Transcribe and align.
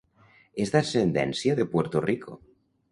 És 0.65 0.71
d'ascendència 0.77 1.59
de 1.61 1.71
Puerto 1.77 2.05
Rico. 2.09 2.39